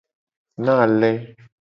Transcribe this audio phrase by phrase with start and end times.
[0.63, 1.11] Na ale.